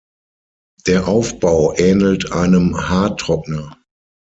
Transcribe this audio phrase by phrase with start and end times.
[0.87, 3.77] Der Aufbau ähnelt einem Haartrockner.